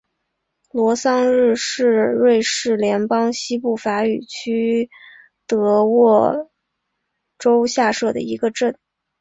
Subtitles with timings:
[0.71, 4.89] 罗桑日是瑞士联邦西部法语区
[5.45, 6.49] 的沃
[7.37, 8.79] 州下设的一个镇。